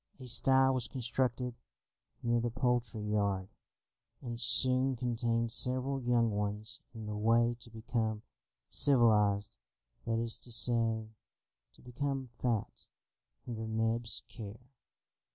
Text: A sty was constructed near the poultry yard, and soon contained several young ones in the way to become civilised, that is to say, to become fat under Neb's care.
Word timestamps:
A 0.19 0.25
sty 0.25 0.71
was 0.71 0.87
constructed 0.87 1.53
near 2.23 2.39
the 2.39 2.49
poultry 2.49 3.03
yard, 3.07 3.49
and 4.19 4.39
soon 4.39 4.95
contained 4.95 5.51
several 5.51 6.01
young 6.01 6.31
ones 6.31 6.79
in 6.95 7.05
the 7.05 7.15
way 7.15 7.55
to 7.59 7.69
become 7.69 8.23
civilised, 8.67 9.57
that 10.07 10.17
is 10.17 10.39
to 10.39 10.51
say, 10.51 11.09
to 11.73 11.81
become 11.83 12.29
fat 12.39 12.87
under 13.47 13.67
Neb's 13.67 14.23
care. 14.27 14.71